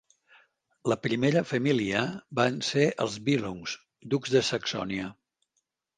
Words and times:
La 0.91 0.95
primera 1.01 1.43
família 1.49 2.01
van 2.41 2.57
ser 2.69 2.87
els 3.07 3.19
Billungs, 3.29 3.79
ducs 4.15 4.37
de 4.37 4.43
Saxònia. 4.49 5.13